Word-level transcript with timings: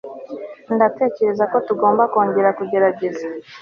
ndatekereza 0.75 1.43
ko 1.51 1.57
tugomba 1.67 2.03
kongera 2.13 2.49
kugerageza 2.57 3.25